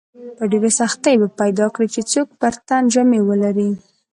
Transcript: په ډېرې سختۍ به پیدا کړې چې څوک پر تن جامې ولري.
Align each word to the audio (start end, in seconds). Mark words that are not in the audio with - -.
په 0.37 0.43
ډېرې 0.51 0.71
سختۍ 0.79 1.15
به 1.21 1.27
پیدا 1.41 1.67
کړې 1.75 1.87
چې 1.93 2.01
څوک 2.11 2.27
پر 2.39 2.53
تن 2.67 2.83
جامې 2.93 3.21
ولري. 3.23 3.71